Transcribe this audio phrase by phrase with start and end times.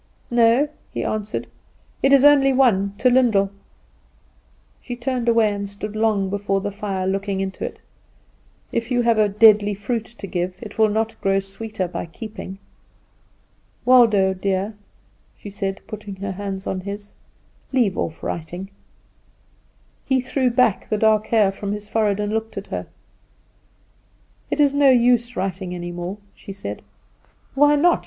[0.31, 1.45] "No," he answered;
[2.01, 3.51] "it is only one to Lyndall."
[4.81, 7.77] She turned away, and stood long before the fire looking into it.
[8.71, 12.57] If you have a deadly fruit to give, it will not grow sweeter by keeping.
[13.85, 14.73] "Waldo, dear,"
[15.37, 17.13] she said, putting her hand on his,
[17.71, 18.71] "leave off writing."
[20.03, 22.87] He threw back the dark hair from his forehead and looked at her.
[24.49, 26.81] "It is no use writing any more," she said.
[27.53, 27.99] "Why not?"